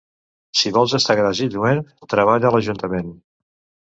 [0.61, 1.81] Si vols estar gras i lluent,
[2.13, 3.13] treballa a l'ajuntament.